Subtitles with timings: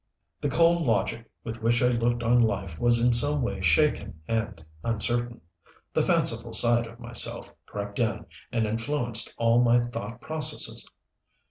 [0.41, 4.65] The cold logic with which I looked on life was in some way shaken and
[4.83, 5.41] uncertain.
[5.93, 10.87] The fanciful side of myself crept in and influenced all my thought processes.